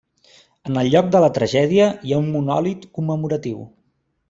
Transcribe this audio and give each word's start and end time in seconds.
En 0.69 0.79
el 0.83 0.89
lloc 0.95 1.11
de 1.15 1.21
la 1.25 1.29
tragèdia 1.35 1.91
hi 2.09 2.15
ha 2.17 2.23
un 2.23 2.33
monòlit 2.39 2.91
commemoratiu. 2.99 3.63